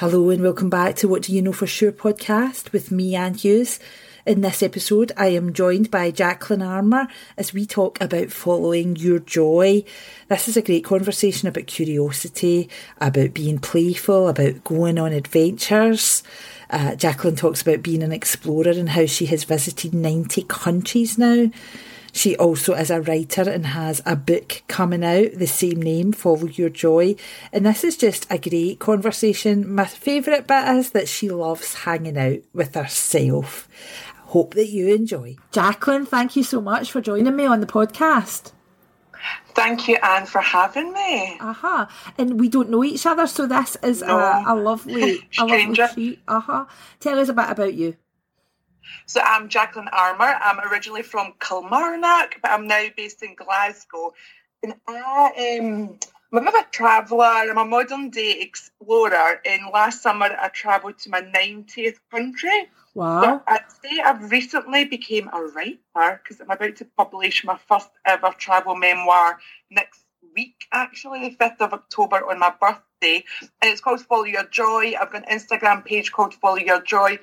[0.00, 3.34] Hello and welcome back to What Do You Know For Sure podcast with me, Anne
[3.34, 3.78] Hughes.
[4.24, 9.18] In this episode, I am joined by Jacqueline Armour as we talk about following your
[9.18, 9.84] joy.
[10.28, 16.22] This is a great conversation about curiosity, about being playful, about going on adventures.
[16.70, 21.50] Uh, Jacqueline talks about being an explorer and how she has visited 90 countries now.
[22.12, 26.46] She also is a writer and has a book coming out, the same name, Follow
[26.46, 27.16] Your Joy.
[27.52, 29.72] And this is just a great conversation.
[29.72, 33.68] My favourite bit is that she loves hanging out with herself.
[34.26, 35.36] Hope that you enjoy.
[35.52, 38.52] Jacqueline, thank you so much for joining me on the podcast.
[39.54, 41.36] Thank you, Anne, for having me.
[41.40, 41.82] Aha.
[41.82, 42.12] Uh-huh.
[42.16, 44.16] And we don't know each other, so this is no.
[44.16, 46.20] a, a lovely, a lovely treat.
[46.28, 46.62] Aha.
[46.62, 46.74] Uh-huh.
[47.00, 47.96] Tell us a bit about you.
[49.06, 50.36] So I'm Jacqueline Armour.
[50.40, 54.12] I'm originally from Kilmarnock, but I'm now based in Glasgow.
[54.62, 55.98] And I, um,
[56.32, 57.24] I'm a bit of a traveller.
[57.24, 59.40] I'm a modern day explorer.
[59.44, 62.68] And last summer, I travelled to my 90th country.
[62.94, 63.42] Wow.
[63.46, 68.32] I'd say I've recently became a writer because I'm about to publish my first ever
[68.36, 69.38] travel memoir
[69.70, 70.04] next
[70.34, 73.24] week, actually, the 5th of October on my birthday.
[73.62, 74.94] And it's called Follow Your Joy.
[75.00, 77.18] I've got an Instagram page called Follow Your Joy.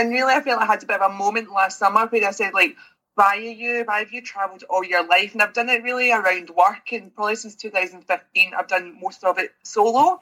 [0.00, 2.30] And really, I feel I had a bit of a moment last summer where I
[2.30, 2.74] said, like,
[3.16, 5.34] why are you, why have you travelled all your life?
[5.34, 9.38] And I've done it really around work, and probably since 2015, I've done most of
[9.38, 10.18] it solo.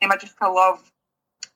[0.00, 0.92] And I just I love,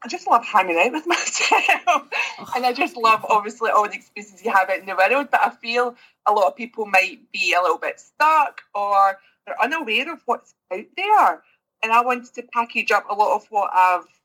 [0.03, 2.09] I just love hanging out with myself,
[2.57, 5.29] and I just love obviously all the experiences you have out in the world.
[5.31, 5.95] But I feel
[6.27, 10.55] a lot of people might be a little bit stuck or they're unaware of what's
[10.73, 11.43] out there.
[11.85, 14.20] And I wanted to package up a lot of what I've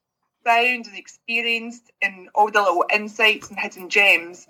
[0.45, 4.47] found and experienced and all the little insights and hidden gems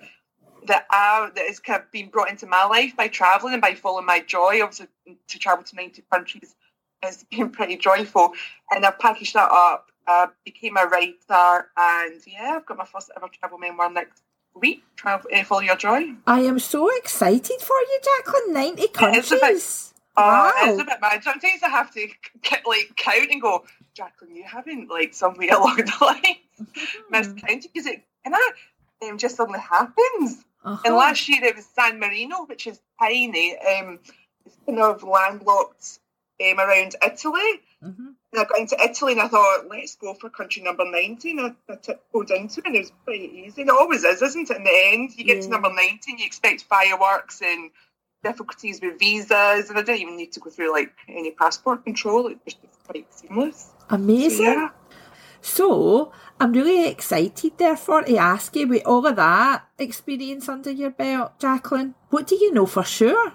[0.67, 3.73] that are that has kind of been brought into my life by traveling and by
[3.73, 4.61] following my joy.
[4.61, 4.87] Obviously,
[5.27, 6.55] to travel to 90 countries
[7.01, 8.33] has been pretty joyful.
[8.71, 13.11] And I've packaged that up, uh, became a writer, and yeah, I've got my first
[13.15, 14.21] ever travel memoir next
[14.53, 14.83] week.
[14.95, 16.13] Travel, uh, follow your joy.
[16.27, 18.53] I am so excited for you, Jacqueline.
[18.53, 19.93] 90 countries.
[20.17, 20.51] Oh, wow.
[20.63, 21.23] it's a bit mad.
[21.23, 22.07] Sometimes I have to
[22.41, 26.21] keep like count and go, Jacqueline, you haven't like somewhere along the line
[26.61, 27.01] mm-hmm.
[27.09, 28.53] miscounted because it and that
[29.03, 30.43] um, just suddenly happens.
[30.63, 30.81] Uh-huh.
[30.83, 33.55] And last year it was San Marino, which is tiny.
[33.57, 33.99] Um,
[34.45, 35.99] it's kind of landlocked
[36.41, 37.61] um, around Italy.
[37.83, 38.07] Mm-hmm.
[38.33, 41.39] And I got into Italy and I thought, let's go for country number 19.
[41.39, 43.61] I, I tiptoed into it and it was quite easy.
[43.61, 44.57] And it always is, isn't it?
[44.57, 45.43] In the end, you get yeah.
[45.43, 47.69] to number 19, you expect fireworks and
[48.23, 52.27] difficulties with visas, and I didn't even need to go through like any passport control.
[52.27, 53.71] It was just quite seamless.
[53.89, 54.45] Amazing.
[54.45, 54.69] So, yeah.
[55.41, 60.91] so I'm really excited, therefore, to ask you with all of that experience under your
[60.91, 61.95] belt, Jacqueline.
[62.09, 63.33] What do you know for sure?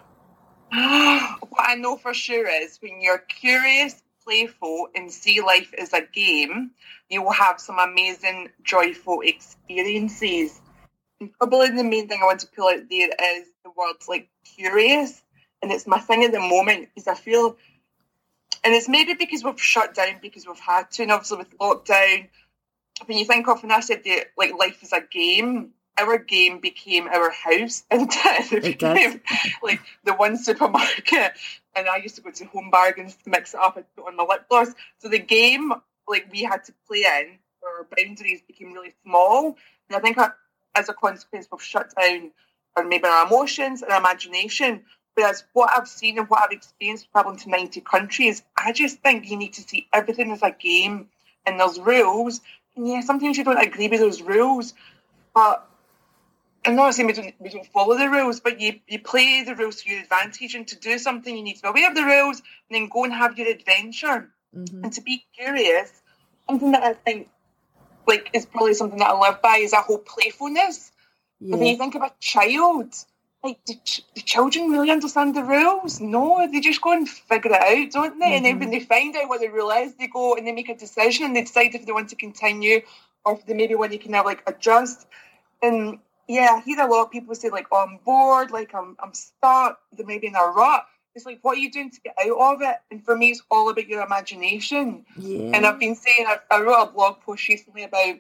[0.72, 5.92] Ah, what I know for sure is when you're curious, playful, and see life as
[5.92, 6.70] a game,
[7.08, 10.60] you will have some amazing, joyful experiences.
[11.20, 14.28] And probably the main thing I want to pull out there is the words like
[14.44, 15.22] curious.
[15.62, 17.56] And it's my thing at the moment because I feel,
[18.64, 22.28] and it's maybe because we've shut down because we've had to, and obviously with lockdown,
[23.06, 26.60] when you think of, when I said that like life is a game, our game
[26.60, 29.20] became our house and it, became
[29.62, 31.32] like the one supermarket.
[31.74, 34.16] And I used to go to home bargains to mix it up and put on
[34.16, 34.72] my lip gloss.
[34.98, 35.72] So the game
[36.08, 39.56] like we had to play in, our boundaries became really small.
[39.88, 40.30] And I think uh,
[40.74, 42.32] as a consequence, we've shut down
[42.76, 44.82] or maybe our emotions and our imagination.
[45.14, 49.30] Whereas what I've seen and what I've experienced traveling to 90 countries, I just think
[49.30, 51.08] you need to see everything as a game
[51.46, 52.40] and there's rules.
[52.76, 54.74] And yeah, sometimes you don't agree with those rules,
[55.34, 55.66] but
[56.64, 59.54] I'm not saying we don't, we don't follow the rules, but you, you play the
[59.54, 60.54] rules to your advantage.
[60.54, 63.04] And to do something, you need to be aware of the rules and then go
[63.04, 64.30] and have your adventure.
[64.56, 64.84] Mm-hmm.
[64.84, 66.02] And to be curious,
[66.48, 67.28] something that I think
[68.06, 70.92] like is probably something that I live by is a whole playfulness.
[71.40, 71.56] Yeah.
[71.56, 72.94] When you think of a child,
[73.42, 76.00] like, do, ch- do, children really understand the rules?
[76.00, 78.26] No, they just go and figure it out, don't they?
[78.26, 78.34] Mm-hmm.
[78.34, 78.78] And then when mm-hmm.
[78.78, 81.34] they find out what the rule is, they go and they make a decision and
[81.34, 82.80] they decide if they want to continue
[83.24, 85.06] or if they maybe want to kind of like adjust.
[85.62, 85.98] And
[86.28, 89.14] yeah, I hear a lot of people say like, oh, I'm bored, like I'm I'm
[89.14, 90.84] stuck, they're maybe in a rut.
[91.14, 92.76] It's like, what are you doing to get out of it?
[92.92, 95.04] And for me, it's all about your imagination.
[95.16, 95.50] Yeah.
[95.54, 98.16] And I've been saying, I, I wrote a blog post recently about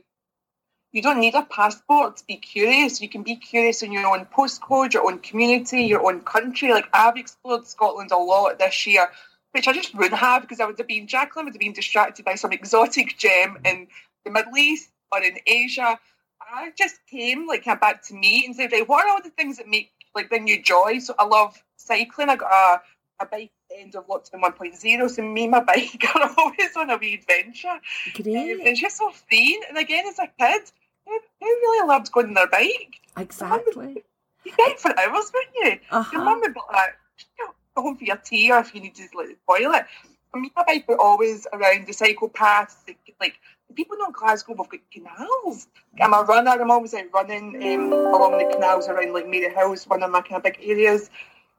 [0.92, 3.00] you don't need a passport to be curious.
[3.00, 6.72] You can be curious in your own postcode, your own community, your own country.
[6.72, 9.08] Like I've explored Scotland a lot this year,
[9.52, 12.24] which I just wouldn't have because I would have been Jacqueline would have been distracted
[12.24, 13.86] by some exotic gem in
[14.24, 15.98] the Middle East or in Asia.
[16.40, 19.58] I just came like back to me and said, right, what are all the things
[19.58, 20.98] that make like bring you joy?
[20.98, 22.30] So I love cycling.
[22.30, 22.80] I got a
[23.20, 26.96] a bike end of lockdown 1.0, so me and my bike are always on a
[26.96, 27.78] wee adventure.
[28.14, 28.54] Great.
[28.54, 29.60] Um, it's just so freeing.
[29.68, 30.62] And again, as a kid,
[31.10, 33.00] who, really loved going on their bike?
[33.16, 34.04] Exactly.
[34.44, 35.64] You get for hours, wouldn't you?
[35.70, 36.24] Your Uh-huh.
[36.24, 36.96] mum would be like,
[37.38, 39.86] you know, go home for your tea or if you need to like, the toilet.
[40.32, 42.76] And me and my bike were always around the cycle paths.
[43.20, 43.34] Like,
[43.68, 45.66] the people know in Glasgow, we've got canals.
[46.00, 46.50] I'm a runner.
[46.50, 50.20] I'm always out running um, along the canals around like Mary Hills, one of my
[50.22, 51.10] kind of big areas.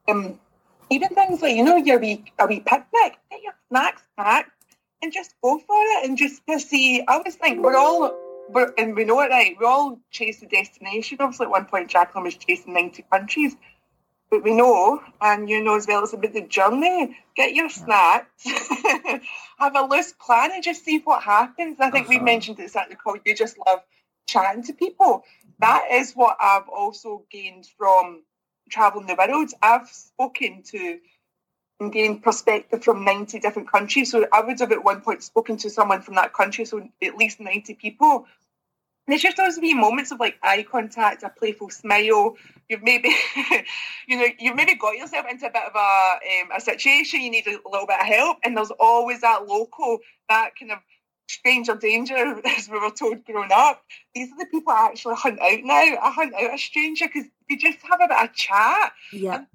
[0.10, 0.40] Um,
[0.90, 4.52] even things like, you know, your wee, a wee picnic, get your snacks packed
[5.02, 7.02] and just go for it and just to see.
[7.02, 8.18] I always think we're all,
[8.78, 11.18] and we know it right, we all chase the destination.
[11.20, 13.56] Obviously, at one point, Jacqueline was chasing 90 countries.
[14.30, 17.18] But we know, and you know as well, it's about the journey.
[17.36, 18.46] Get your snacks,
[19.60, 21.78] have a loose plan, and just see what happens.
[21.80, 22.26] I think we Uh-huh.
[22.26, 23.18] mentioned it at the call.
[23.26, 23.82] You just love
[24.28, 25.26] chatting to people.
[25.60, 28.24] That is what I've also gained from
[28.70, 29.52] traveling the world.
[29.62, 31.00] I've spoken to
[31.82, 34.12] and gained perspective from 90 different countries.
[34.12, 37.18] So I would have at one point spoken to someone from that country, so at
[37.18, 38.28] least 90 people.
[39.08, 42.36] It's just those wee moments of like eye contact, a playful smile.
[42.70, 43.10] You've maybe,
[44.08, 45.80] you know, you've maybe got yourself into a bit of a
[46.44, 47.22] um, a situation.
[47.22, 50.00] You need a little bit of help, and there's always that local,
[50.30, 50.78] that kind of
[51.28, 52.16] stranger danger,
[52.58, 53.84] as we were told growing up.
[54.16, 55.74] These are the people I actually hunt out now.
[56.02, 58.94] I hunt out a stranger because you just have a bit of chat.
[59.12, 59.36] Yeah.
[59.36, 59.48] And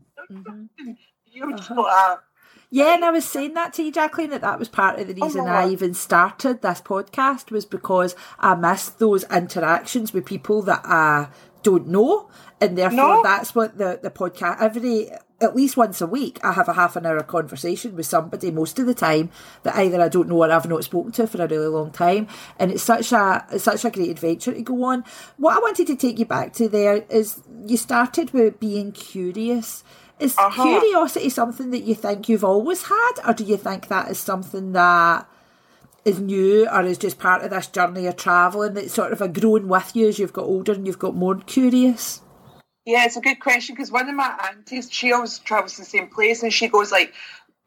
[0.79, 0.97] Mhm.
[1.27, 1.83] you just Uh-huh.
[1.83, 2.23] got a
[2.71, 5.21] Yeah, and I was saying that to you, Jacqueline, that that was part of the
[5.21, 5.51] Oh, reason no.
[5.51, 11.29] I even started this podcast was because I missed those interactions with people that I
[11.63, 12.29] don't know,
[12.61, 13.23] and therefore No.
[13.23, 15.11] that's what the the podcast every
[15.41, 18.79] at least once a week I have a half an hour conversation with somebody most
[18.79, 19.31] of the time
[19.65, 22.27] that either I don't know or I've not spoken to for a really long time,
[22.59, 25.05] and it's such a it's such a great adventure to go on.
[25.37, 29.85] What I wanted to take you back to there is you started with being curious.
[30.19, 30.63] Is Uh-huh.
[30.81, 34.73] curiosity something that you think you've always had, or do you think that is something
[34.73, 35.29] that
[36.07, 39.29] is new, or is just part of this journey of travelling that's sort of a
[39.29, 42.23] grown with you as you've got older and you've got more curious?
[42.87, 45.87] Yeah, it's a good question because one of my aunties, she always travels to the
[45.87, 47.15] same place, and she goes like,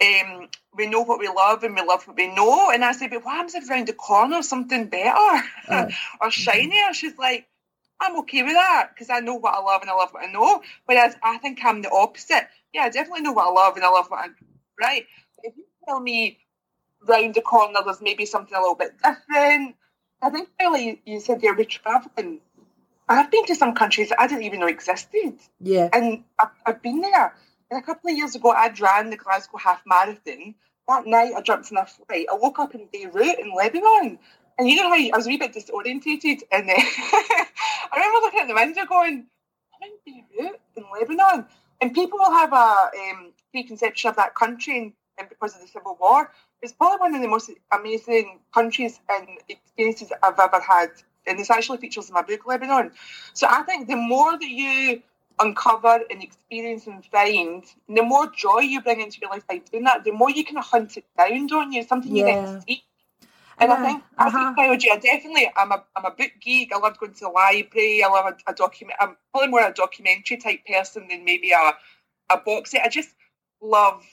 [0.02, 3.08] um, "We know what we love, and we love what we know." And I say,
[3.10, 5.88] "But what happens if around the corner something better Uh,
[6.22, 7.48] or shinier?" She's like,
[8.02, 10.32] "I'm okay with that because I know what I love and I love what I
[10.32, 12.50] know." Whereas I think I'm the opposite.
[12.74, 14.30] Yeah, I definitely know what I love and I love what I
[14.82, 15.06] right.
[15.44, 16.40] If you tell me
[17.08, 19.76] round the corner there's maybe something a little bit different,
[20.22, 22.42] I think really you said you're traveling.
[23.10, 25.90] I've been to some countries that I didn't even know existed Yeah.
[25.94, 27.34] and I've, I've been there.
[27.72, 30.56] And a couple of years ago, I'd ran the Glasgow Half Marathon.
[30.88, 32.26] That night, I jumped on a flight.
[32.32, 34.18] I woke up in Beirut in Lebanon.
[34.58, 36.42] And you know how I was a wee bit disorientated?
[36.52, 37.46] And uh, I
[37.96, 39.26] remember looking at the window going,
[39.82, 41.46] I'm in Beirut in Lebanon.
[41.82, 45.68] And people will have a um, preconception of that country and, and because of the
[45.68, 46.32] Civil War.
[46.62, 50.90] It's probably one of the most amazing countries and experiences I've ever had.
[51.28, 52.92] And this actually features in my book, Lebanon.
[53.34, 55.02] So I think the more that you
[55.40, 59.86] uncover and experience and find, the more joy you bring into your life by doing
[59.86, 61.84] that, the more you can hunt it down, don't you?
[61.84, 62.36] Something you Yeah.
[62.36, 62.84] then seek.
[63.60, 64.40] And Yeah, I think I uh-huh.
[64.46, 66.74] think biology, I definitely I'm a I'm a book geek.
[66.74, 68.04] I love going to the library.
[68.04, 71.74] I love a, a document I'm probably more a documentary type person than maybe a
[72.30, 72.84] a box set.
[72.86, 73.16] I just
[73.62, 74.06] love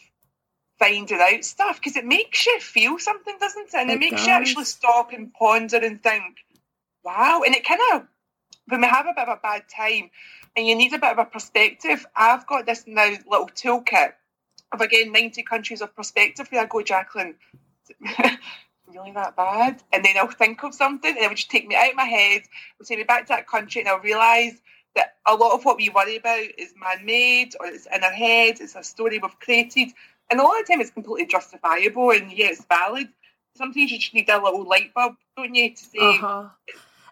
[0.78, 3.74] finding out stuff because it makes you feel something, doesn't it?
[3.74, 6.36] And it, It makes you actually stop and ponder and think,
[7.06, 7.42] wow.
[7.46, 8.06] And it kind of
[8.68, 10.10] when we have a bit of a bad time
[10.56, 14.12] and you need a bit of a perspective, I've got this now little toolkit
[14.72, 17.36] of again 90 countries of perspective where I go, Jacqueline,
[18.88, 19.82] really that bad?
[19.92, 22.04] And then I'll think of something and it would just take me out of my
[22.04, 22.42] head,
[22.74, 24.60] it'll take me back to that country and I'll realise
[24.96, 28.10] that a lot of what we worry about is man made or it's in our
[28.10, 29.88] head, it's a story we've created.
[30.28, 33.08] And a lot of the time it's completely justifiable and yeah, it's valid.
[33.54, 36.48] Sometimes you just need a little light bulb, don't you, to say, Uh-huh.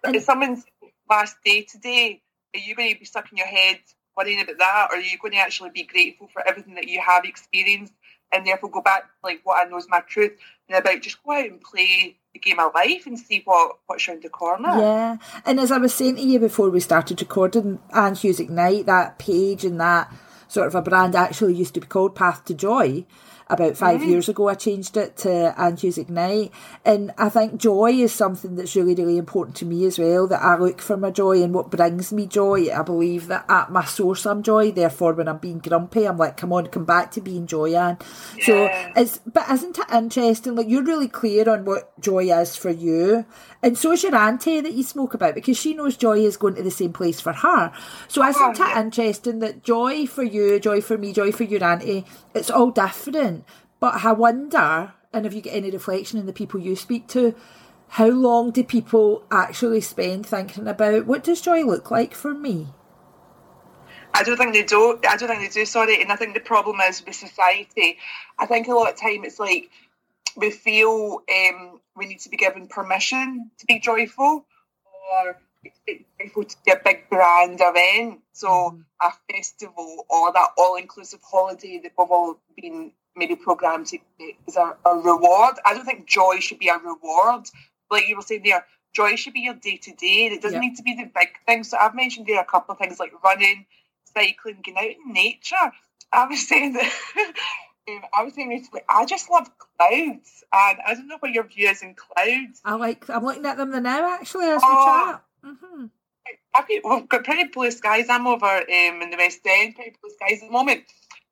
[0.07, 0.65] It's someone's
[1.09, 2.23] last day today.
[2.55, 3.81] Are you going to be stuck in your head
[4.17, 7.01] worrying about that, or are you going to actually be grateful for everything that you
[7.01, 7.93] have experienced,
[8.33, 10.33] and therefore go back like what I know is my truth,
[10.69, 14.09] and about just go out and play the game of life and see what what's
[14.09, 14.69] around the corner.
[14.69, 18.87] Yeah, and as I was saying to you before we started recording, Anne Hughes Ignite,
[18.87, 20.13] that page and that
[20.49, 23.05] sort of a brand actually used to be called Path to Joy.
[23.49, 24.11] About 5 Mm-hmm.
[24.11, 26.53] years ago, I changed it to Anne Hughes Ignite.
[26.85, 30.43] And I think joy is something that's really, really important to me as well, that
[30.43, 32.73] I look for my joy and what brings me joy.
[32.73, 34.73] I believe that at my source I'm joy.
[34.73, 37.99] Therefore, when I'm being grumpy, I'm like, come on, come back to being joy, Anne.
[38.43, 40.55] So it's, but isn't it interesting?
[40.55, 43.25] Like, you're really clear on what joy is for you.
[43.63, 46.55] And so is your auntie that you spoke about because she knows joy is going
[46.57, 47.73] to the same place for her.
[48.09, 48.81] So isn't it yeah.
[48.81, 53.34] interesting that joy for you, joy for me, joy for your auntie, it's all different.
[53.85, 57.35] But I wonder, and if you get any reflection in the people you speak to,
[57.89, 62.69] how long do people actually spend thinking about what does joy look like for me?
[64.15, 64.99] I don't think they do.
[65.07, 65.67] I don't think they do.
[65.67, 67.99] Sorry, and I think the problem is with society.
[68.39, 69.69] I think a lot of time it's like
[70.35, 74.47] we feel um, we need to be given permission to be joyful,
[75.13, 75.37] or
[76.19, 81.93] joyful to be a big grand event, so a festival or that all-inclusive holiday that
[81.99, 83.99] we've all been maybe programmed to
[84.47, 85.57] is a, a reward.
[85.65, 87.45] I don't think joy should be a reward.
[87.91, 90.27] Like you were saying there, joy should be your day to day.
[90.27, 91.71] It doesn't need to be the big things.
[91.71, 93.67] So I've mentioned there a couple of things like running,
[94.15, 95.57] cycling, getting out in nature.
[96.13, 96.93] I was saying that
[97.89, 101.45] um, I was saying recently, I just love clouds, and I don't know what your
[101.45, 102.61] view is in clouds.
[102.65, 105.13] I like I'm looking at them now actually as we Oh.
[105.13, 105.23] chat.
[105.45, 105.87] hmm
[106.57, 108.07] I've got, we've got pretty blue skies.
[108.09, 110.85] I'm over um, in the West End, pretty blue skies at the moment.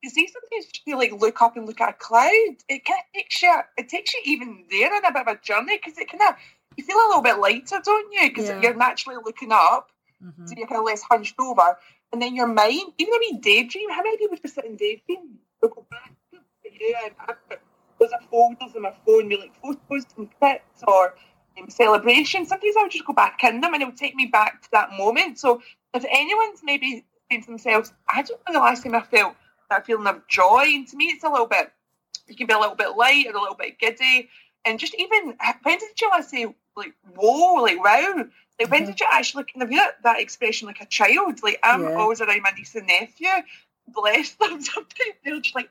[0.03, 2.29] You see, sometimes you like look up and look at a cloud.
[2.69, 5.39] It kind of takes you, it takes you even there on a bit of a
[5.41, 6.35] journey because it kind of
[6.77, 8.29] you feel a little bit lighter, don't you?
[8.29, 8.61] Because Yeah.
[8.61, 9.91] you're naturally looking up,
[10.21, 11.77] hmm so you're kind of less hunched over,
[12.11, 13.89] and then your mind, even a wee daydream.
[13.91, 15.39] How many people just sit and daydream?
[15.61, 16.13] They'll go back.
[16.79, 17.59] Yeah, I've got
[17.99, 21.15] there's a folders on my phone with like photos and clips or
[21.57, 22.49] um, celebrations.
[22.49, 24.69] Sometimes I would just go back in them and it would take me back to
[24.73, 25.39] that moment.
[25.39, 25.61] So
[25.93, 29.35] if anyone's maybe saying to themselves, I don't know the last time I felt
[29.73, 31.71] that feeling of joy, and to me it's a little bit,
[32.27, 34.29] you can be a little bit light or a little bit giddy.
[34.65, 36.45] And just even, when did you last say,
[36.77, 38.25] like, whoa, like, wow?
[38.59, 38.87] Like, when Mhm.
[38.87, 41.43] did you actually kind of hear that expression like a child?
[41.43, 41.95] Like, I'm Yeah.
[41.97, 43.27] always around my niece and nephew,
[43.89, 44.61] bless them.
[44.61, 45.69] Sometimes they're just like,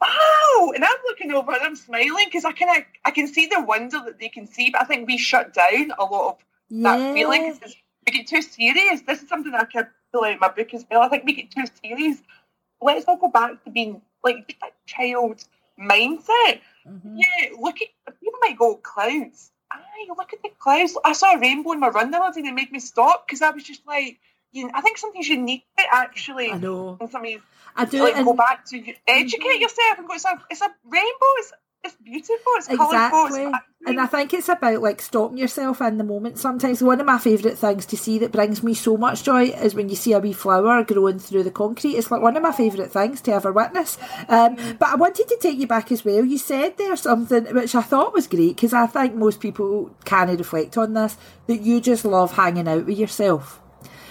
[0.00, 3.60] wow and i'm looking over and i'm smiling because i of i can see the
[3.60, 6.44] wonder that they can see but i think we shut down a lot of
[6.82, 7.68] that feeling Yeah.
[8.06, 10.86] we get too serious this is something i could pull out in my book as
[10.90, 12.18] well i think we get too serious
[12.80, 15.44] let's all go back to being like that child
[15.78, 17.14] mindset Mhm.
[17.22, 17.88] yeah look at
[18.20, 21.88] people might go clouds aye look at the clouds i saw a rainbow in my
[21.88, 24.18] run the other day and it made me stop because i was just like
[24.52, 26.96] you know, i think sometimes you need it actually I know.
[26.98, 27.42] sometimes
[27.76, 29.60] I do like and go back to educate Mhm.
[29.60, 30.14] yourself and go.
[30.14, 31.30] It's a it's a rainbow.
[31.38, 31.52] It's
[31.84, 32.52] it's beautiful.
[32.56, 32.68] It's.
[32.68, 33.52] Exactly.
[33.86, 36.38] And I think it's about like stopping yourself in the moment.
[36.38, 39.74] Sometimes one of my favourite things to see that brings me so much joy is
[39.74, 41.96] when you see a wee flower growing through the concrete.
[41.96, 43.96] It's like one of my favourite things to ever witness.
[44.28, 46.22] Um, but I wanted to take you back as well.
[46.22, 50.36] You said there something which I thought was great because I think most people can
[50.36, 53.62] reflect on this that you just love hanging out with yourself.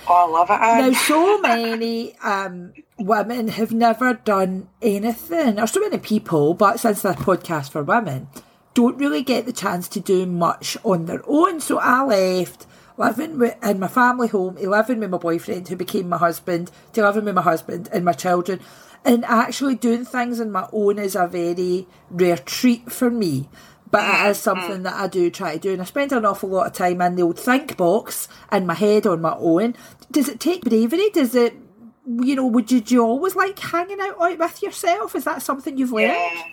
[0.08, 0.91] Oh, I love it.
[0.91, 7.01] Now, so many um, women have never done anything, or so many people, but since
[7.01, 8.27] the podcast for women,
[8.74, 11.60] don't really get the chance to do much on their own.
[11.60, 12.65] So I left
[12.98, 17.25] living in my family home, living with my boyfriend, who became my husband, to living
[17.25, 18.60] with my husband and my children.
[19.06, 23.48] And actually doing things on my own is a very rare treat for me.
[23.91, 24.84] But it is something mm.
[24.84, 27.15] that I do try to do, and I spend an awful lot of time in
[27.15, 29.75] the old think box in my head on my own.
[30.12, 31.10] Does it take bravery?
[31.10, 31.55] Does it,
[32.05, 35.15] you know, would you, do you always like hanging out, with yourself?
[35.15, 36.13] Is that something you've learned?
[36.13, 36.43] Yeah.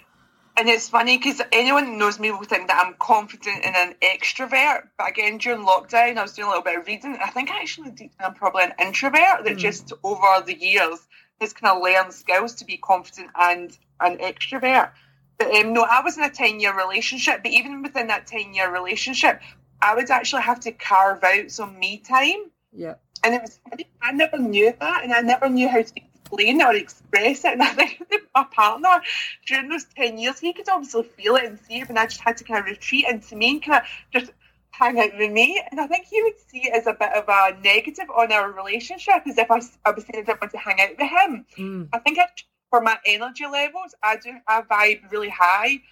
[0.59, 3.95] And it's funny because anyone who knows me will think that I'm confident and an
[4.03, 4.89] extrovert.
[4.97, 7.19] But again, during lockdown, I was doing a little bit of reading.
[7.23, 9.59] I think actually I'm probably an introvert that hmm.
[9.59, 11.07] just over the years
[11.43, 14.93] has kind of learned skills to be confident and an extrovert.
[15.39, 18.55] But um, no, I was in a 10 year relationship, but even within that 10
[18.55, 19.41] year relationship,
[19.83, 22.51] I would actually have to carve out some me time.
[22.73, 22.95] Yeah.
[23.23, 26.63] And it was funny, I never knew that, and I never knew how to explain
[26.63, 27.53] or express it.
[27.53, 28.01] And I think
[28.35, 29.01] my partner,
[29.47, 32.21] during those 10 years, he could obviously feel it and see it, and I just
[32.21, 34.33] had to kind of retreat into me and kind of just
[34.71, 35.63] hang out with me.
[35.71, 38.53] And I think he would see it as a bit of a negative on our
[38.53, 41.47] relationship, as if I was saying I didn't want to hang out with him.
[41.59, 41.89] Mm.
[41.93, 42.27] I think I,
[42.71, 45.83] for my energy levels, I do I vibe really high,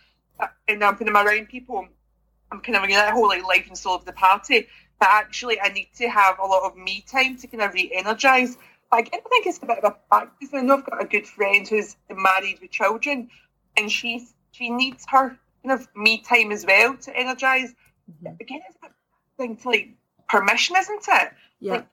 [0.41, 1.87] uh, and I'm when I'm around people,
[2.51, 4.69] I'm kind of in that whole like life and soul of the party.
[5.01, 8.57] But actually, I need to have a lot of me time to kind of re-energize.
[8.93, 10.51] I think it's a bit of a practice.
[10.55, 13.29] I know I've got a good friend who's married with children,
[13.77, 17.75] and she's she needs her kind of me time as well to energize.
[18.23, 18.41] Mhm.
[18.41, 18.91] Again, it's a
[19.37, 19.89] thing to like
[20.29, 21.33] permission, isn't it?
[21.61, 21.73] Yeah.
[21.73, 21.87] like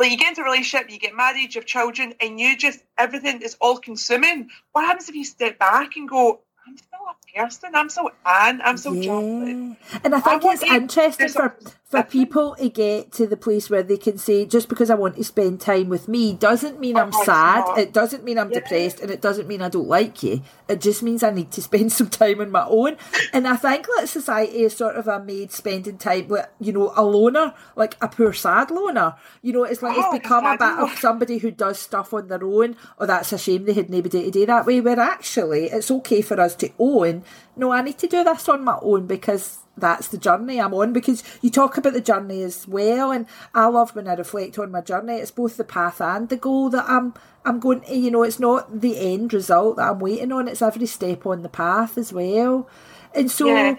[0.00, 3.42] you get into a relationship, you get married, you have children, and you just everything
[3.42, 4.48] is all consuming.
[4.72, 7.74] What happens if you step back and go, I'm still a person.
[7.74, 8.60] I'm so Anne.
[8.62, 9.74] I'm so yeah.
[10.04, 11.56] And I think I it's interesting for
[11.88, 15.16] for people to get to the place where they can say, just because I want
[15.16, 17.60] to spend time with me doesn't mean I'm sad.
[17.60, 17.78] Not.
[17.78, 18.60] It doesn't mean I'm yeah.
[18.60, 20.42] depressed, and it doesn't mean I don't like you.
[20.68, 22.98] It just means I need to spend some time on my own.
[23.32, 26.92] and I think that society is sort of a made spending time with, you know,
[26.94, 29.14] a loner, like a poor sad loner.
[29.40, 32.28] You know, it's like oh, it's become a bit of somebody who does stuff on
[32.28, 32.76] their own.
[32.98, 34.82] Oh, that's a shame they had nobody day to do that way.
[34.82, 37.17] Where actually, it's okay for us to own.
[37.56, 40.92] No, I need to do this on my own because that's the journey I'm on
[40.92, 44.70] because you talk about the journey as well and I love when I reflect on
[44.70, 45.14] my journey.
[45.14, 48.40] It's both the path and the goal that I'm I'm going to you know it's
[48.40, 52.12] not the end result that I'm waiting on it's every step on the path as
[52.12, 52.68] well.
[53.14, 53.76] And so yeah.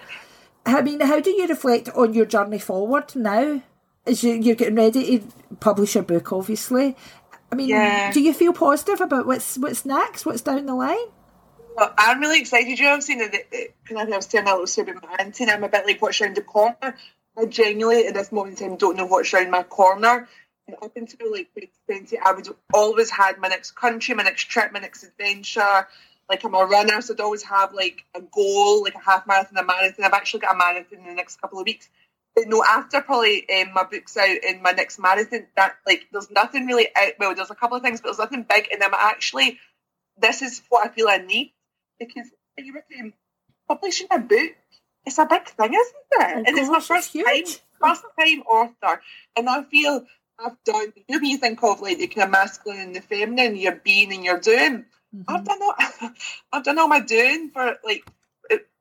[0.66, 3.62] I mean how do you reflect on your journey forward now?
[4.06, 5.26] As you, you're getting ready to
[5.60, 6.96] publish your book obviously.
[7.52, 8.12] I mean yeah.
[8.12, 10.96] do you feel positive about what's what's next what's down the line
[11.76, 12.78] well, I'm really excited.
[12.78, 13.74] You know, I've seen it.
[13.90, 16.42] I was telling a little story about and I'm a bit like, what's around the
[16.42, 16.96] corner?
[17.38, 20.28] I genuinely, at this moment in time, don't know what's around my corner.
[20.66, 24.72] And up until like 2020, I would always had my next country, my next trip,
[24.72, 25.86] my next adventure.
[26.28, 29.58] Like I'm a runner, so I'd always have like a goal, like a half marathon,
[29.58, 30.04] a marathon.
[30.04, 31.88] I've actually got a marathon in the next couple of weeks.
[32.36, 36.30] But no, after probably um, my book's out in my next marathon, that like there's
[36.30, 37.14] nothing really out.
[37.18, 39.58] Well, there's a couple of things, but there's nothing big, and I'm actually
[40.20, 41.52] this is what I feel I need
[42.00, 43.12] because you were saying
[43.68, 44.52] publishing a book,
[45.06, 46.48] it's a big thing, isn't it?
[46.48, 47.44] and it's my first time,
[47.80, 49.00] first time author,
[49.36, 50.04] and I feel
[50.44, 50.92] I've done.
[51.08, 54.12] You know, you think of like the kind of masculine and the feminine, you're being
[54.12, 54.84] and you're doing.
[55.14, 55.22] Mm-hmm.
[55.28, 56.10] I've done all,
[56.52, 58.04] I've done all my doing for like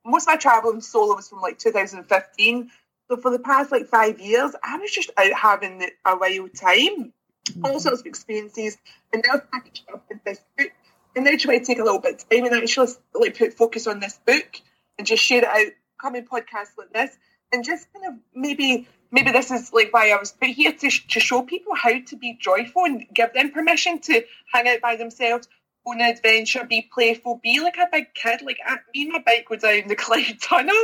[0.05, 2.71] most of my traveling solo was from like 2015.
[3.09, 7.13] So for the past like five years, I was just out having a wild time,
[7.47, 7.65] mm-hmm.
[7.65, 8.77] all sorts of experiences,
[9.13, 10.71] and now packaged up in this book
[11.15, 13.87] and now try to take a little bit of time and actually like put focus
[13.87, 14.61] on this book
[14.97, 17.17] and just share it out, come in podcasts like this,
[17.51, 20.89] and just kind of maybe maybe this is like why I was put here to,
[20.89, 24.95] to show people how to be joyful and give them permission to hang out by
[24.95, 25.47] themselves,
[25.85, 28.41] go on an adventure, be playful, be like a big kid.
[28.41, 30.75] Like uh, me and my bike go down the Clyde Tunnel,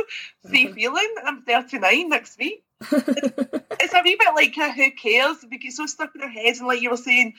[0.46, 0.74] see mm-hmm.
[0.74, 1.14] feeling.
[1.24, 2.62] I'm 39 next week.
[2.80, 5.38] it's a wee bit like a who cares?
[5.50, 7.34] We get so stuck in our heads, and like you were saying,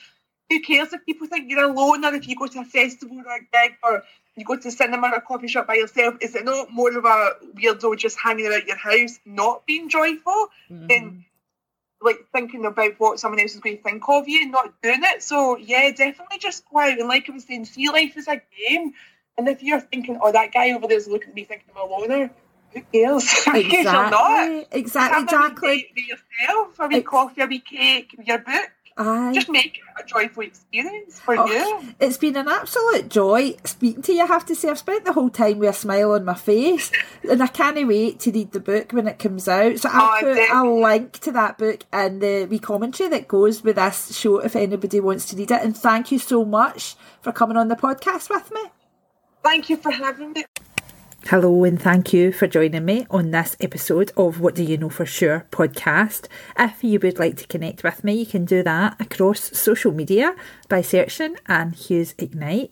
[0.50, 3.36] who cares if people think you're alone or if you go to a festival or
[3.36, 4.02] a gig or
[4.36, 6.14] you go to the cinema or a coffee shop by yourself?
[6.20, 10.48] Is it not more of a weirdo just hanging about your house, not being joyful,
[10.70, 10.86] mm-hmm.
[10.86, 11.24] than
[12.00, 15.00] like thinking about what someone else is going to think of you and not doing
[15.02, 15.22] it?
[15.22, 18.40] So yeah, definitely just go out and like I was saying, see life as a
[18.68, 18.92] game.
[19.36, 21.88] And if you're thinking, oh, that guy over there is looking at me thinking I'm
[21.88, 22.30] a loner,
[22.72, 23.24] who cares?
[23.46, 23.84] Exactly.
[23.84, 24.66] not.
[24.72, 25.22] Exactly.
[25.22, 25.90] Exactly.
[25.94, 28.70] Be yourself, a wee coffee, a wee cake, your book.
[29.00, 29.32] Aye.
[29.32, 31.94] Just make it a joyful experience for oh, you.
[32.00, 34.22] It's been an absolute joy speaking to you.
[34.22, 36.90] I have to say, I've spent the whole time with a smile on my face,
[37.30, 39.78] and I can't wait to read the book when it comes out.
[39.78, 40.68] So I'll oh, put definitely.
[40.68, 44.56] a link to that book and the wee commentary that goes with this show if
[44.56, 45.62] anybody wants to read it.
[45.62, 48.62] And thank you so much for coming on the podcast with me.
[49.44, 50.44] Thank you for having me.
[51.30, 54.88] Hello, and thank you for joining me on this episode of What Do You Know
[54.88, 56.26] For Sure podcast.
[56.58, 60.34] If you would like to connect with me, you can do that across social media
[60.70, 62.70] by searching Anne Hughes Ignite.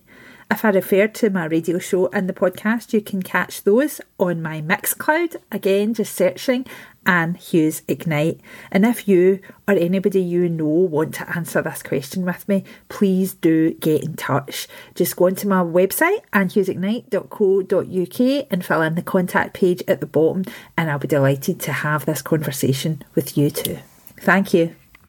[0.50, 4.40] If I refer to my radio show and the podcast, you can catch those on
[4.40, 5.36] my Mixcloud.
[5.52, 6.64] Again, just searching
[7.06, 8.40] Anne Hughes Ignite.
[8.70, 13.34] And if you or anybody you know want to answer this question with me, please
[13.34, 14.68] do get in touch.
[14.94, 20.44] Just go onto my website, annehughesignite.co.uk, and fill in the contact page at the bottom,
[20.76, 23.78] and I'll be delighted to have this conversation with you too.
[24.18, 24.74] Thank you.